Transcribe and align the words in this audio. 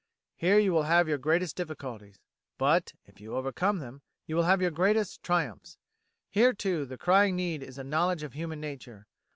Here 0.35 0.57
you 0.57 0.73
will 0.73 0.85
have 0.89 1.07
your 1.07 1.19
greatest 1.19 1.55
difficulties, 1.55 2.17
but, 2.57 2.93
if 3.05 3.21
you 3.21 3.35
overcome 3.35 3.77
them, 3.77 4.01
you 4.25 4.35
will 4.35 4.45
have 4.49 4.59
your 4.59 4.71
greatest 4.71 5.21
triumphs. 5.21 5.77
Here, 6.31 6.53
too, 6.53 6.87
the 6.87 6.97
crying 6.97 7.35
need 7.35 7.61
is 7.61 7.77
a 7.77 7.83
knowledge 7.83 8.23
of 8.23 8.33
human 8.33 8.59
nature. 8.59 9.05